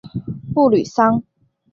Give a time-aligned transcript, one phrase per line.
[0.55, 1.21] 布吕桑。